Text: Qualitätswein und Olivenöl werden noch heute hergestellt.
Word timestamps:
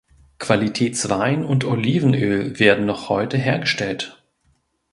Qualitätswein 0.39 1.45
und 1.45 1.63
Olivenöl 1.63 2.57
werden 2.57 2.87
noch 2.87 3.07
heute 3.09 3.37
hergestellt. 3.37 4.23